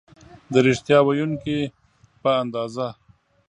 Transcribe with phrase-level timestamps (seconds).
[0.53, 1.59] د ریښتیا ویونکي
[2.21, 2.87] په اندازه